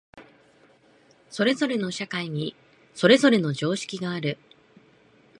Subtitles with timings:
[1.29, 2.55] それぞれの社会に
[2.95, 4.39] それぞれの常識がある。